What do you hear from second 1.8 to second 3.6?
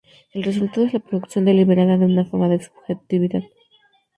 de una forma de subjetividad.